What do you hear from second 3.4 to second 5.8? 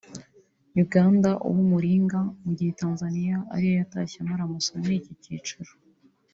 ariyo yatashye amara masa muri iki cyiciro